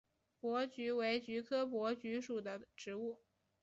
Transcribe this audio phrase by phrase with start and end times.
[0.41, 3.21] 珀菊为菊科珀菊属的植物。